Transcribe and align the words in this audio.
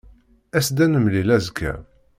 As-d 0.57 0.77
ad 0.83 0.89
nemlil 0.91 1.29
azekka. 1.35 1.73